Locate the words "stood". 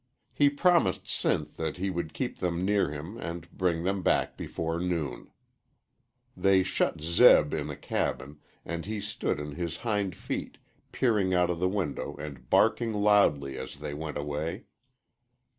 8.99-9.39